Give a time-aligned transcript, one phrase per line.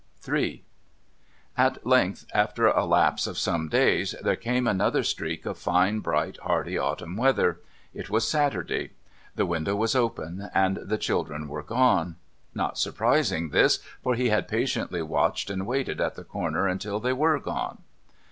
[0.27, 0.51] Ill
[1.55, 6.37] At length, after a lapse of some days, there came another streak of fine bright,
[6.37, 7.59] hardy autumn weather.
[7.93, 8.93] It was a Saturday.
[9.35, 12.15] The window was open, and the children were gone.
[12.55, 17.13] Not surprising, this, for he had patiently watched and waited at the corner until they
[17.13, 17.83] were gone.